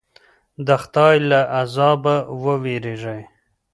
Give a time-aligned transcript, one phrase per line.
[0.65, 3.21] د خدای له عذابه وویریږئ.